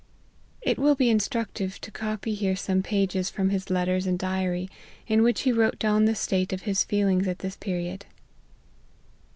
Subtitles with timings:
[0.63, 4.67] It will be instructive to copy here some pages from his letters and diary,
[5.05, 8.07] in which he wrote down the state of his feelings at this period.